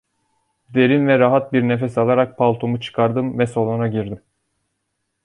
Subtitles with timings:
[0.69, 4.21] Derin ve rahat bir nefes alarak paltomu çıkardım ve salona girdim.